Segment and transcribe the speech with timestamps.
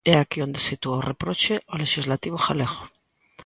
[0.13, 2.81] É aquí onde sitúa o reproche ao lexislativo galego.